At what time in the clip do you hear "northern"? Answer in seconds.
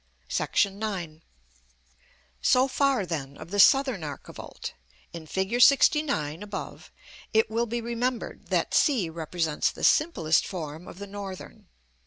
11.05-11.67